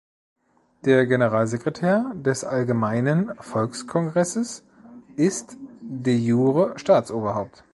[0.83, 4.63] Der Generalsekretär des Allgemeinen Volkskongresses
[5.15, 7.63] ist de jure Staatsoberhaupt.